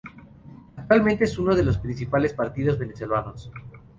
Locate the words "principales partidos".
1.77-2.79